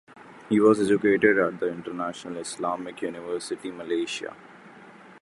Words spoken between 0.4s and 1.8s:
He was educated at the